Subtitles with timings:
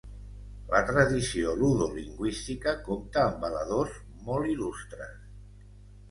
[0.69, 3.99] La tradició ludo lingüística compta amb valedors
[4.31, 5.13] molt il·lustres.